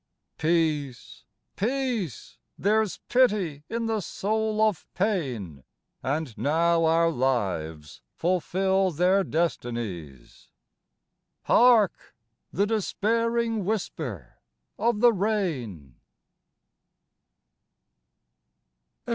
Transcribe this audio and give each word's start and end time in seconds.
Peace! 0.39 1.25
Peace! 1.55 2.39
there's 2.57 2.97
pity 3.07 3.65
in 3.69 3.85
the 3.85 4.01
soul 4.01 4.59
of 4.59 4.87
pain, 4.95 5.63
And 6.01 6.35
now 6.39 6.85
our 6.85 7.11
lives 7.11 8.01
fulfil 8.15 8.89
their 8.89 9.23
destinies 9.23 10.49
Hark! 11.43 12.15
the 12.51 12.65
despairing 12.65 13.63
whisper 13.63 14.39
of 14.79 15.01
the 15.01 15.13
rain. 15.13 15.97